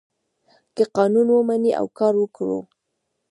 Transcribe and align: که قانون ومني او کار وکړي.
که 0.75 0.83
قانون 0.97 1.27
ومني 1.31 1.71
او 1.79 1.85
کار 1.97 2.13
وکړي. 2.19 2.59